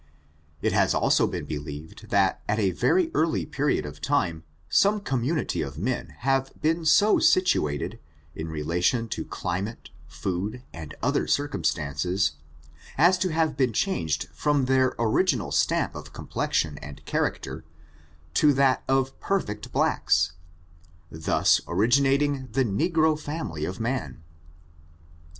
[0.63, 5.61] It has also been believed, that, at a very early period of time, some community
[5.61, 7.99] of men have been so situated,
[8.35, 12.31] in rela tion to climcUe, food, and other circumstances,
[12.97, 17.63] as to have been changed from their original stamp of complexion and character,
[18.33, 20.31] to that of perfect blacks,
[21.11, 24.23] thus originating the negro family of man.